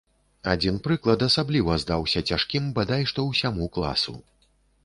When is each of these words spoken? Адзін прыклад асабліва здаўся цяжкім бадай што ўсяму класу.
Адзін 0.53 0.79
прыклад 0.87 1.25
асабліва 1.27 1.75
здаўся 1.83 2.25
цяжкім 2.33 2.63
бадай 2.81 3.07
што 3.13 3.27
ўсяму 3.31 3.73
класу. 3.77 4.19